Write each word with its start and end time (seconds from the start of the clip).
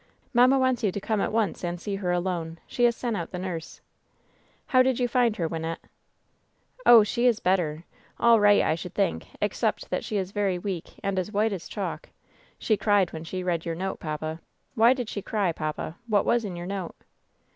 "Mamma 0.33 0.57
wants 0.57 0.81
you 0.81 0.91
to 0.91 0.99
come 0.99 1.21
at 1.21 1.31
once 1.31 1.63
and 1.63 1.79
see 1.79 1.93
her 1.97 2.11
alone. 2.11 2.57
She 2.65 2.85
has 2.85 2.95
sent 2.95 3.15
out 3.15 3.29
the 3.29 3.37
nurse." 3.37 3.81
"How 4.65 4.81
did 4.81 4.99
you 4.99 5.07
find 5.07 5.35
her, 5.35 5.47
Wynnette?" 5.47 5.83
"Oh, 6.87 7.03
she 7.03 7.27
is 7.27 7.39
better. 7.39 7.83
All 8.19 8.39
right, 8.39 8.63
I 8.63 8.73
should 8.73 8.95
think, 8.95 9.27
except 9.43 9.91
that 9.91 10.03
she 10.03 10.17
is 10.17 10.31
very 10.31 10.57
weak 10.57 10.95
and 11.03 11.19
as 11.19 11.31
white 11.31 11.53
as 11.53 11.67
chalk. 11.69 12.09
She 12.57 12.77
cried 12.77 13.13
when 13.13 13.23
she 13.23 13.43
read 13.43 13.63
your 13.63 13.75
note, 13.75 13.99
papa. 13.99 14.39
Why 14.73 14.93
did 14.95 15.07
she 15.07 15.21
cry, 15.21 15.51
papa? 15.51 15.97
What 16.07 16.25
was 16.25 16.45
in 16.45 16.55
your 16.55 16.65
note 16.65 16.95